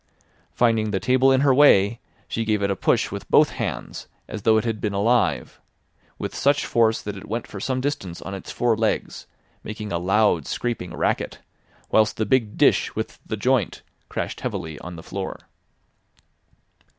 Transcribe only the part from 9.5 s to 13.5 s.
making a loud, scraping racket, whilst the big dish with the